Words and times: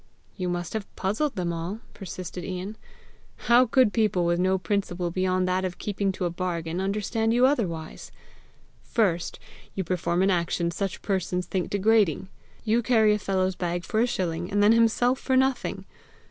"You 0.35 0.49
must 0.49 0.73
have 0.73 0.87
puzzled 0.95 1.35
them 1.35 1.53
all!" 1.53 1.79
persisted 1.93 2.43
Ian. 2.43 2.75
"How 3.35 3.67
could 3.67 3.93
people 3.93 4.25
with 4.25 4.39
no 4.39 4.57
principle 4.57 5.11
beyond 5.11 5.47
that 5.47 5.63
of 5.63 5.77
keeping 5.77 6.11
to 6.13 6.25
a 6.25 6.31
bargain, 6.31 6.81
understand 6.81 7.35
you 7.35 7.45
otherwise! 7.45 8.11
First, 8.81 9.37
you 9.75 9.83
perform 9.83 10.23
an 10.23 10.31
action 10.31 10.71
such 10.71 11.03
persons 11.03 11.45
think 11.45 11.69
degrading: 11.69 12.29
you 12.63 12.81
carry 12.81 13.13
a 13.13 13.19
fellow's 13.19 13.53
bag 13.53 13.83
for 13.83 13.99
a 13.99 14.07
shilling, 14.07 14.49
and 14.51 14.63
then 14.63 14.71
himself 14.71 15.19
for 15.19 15.37
nothing! 15.37 15.85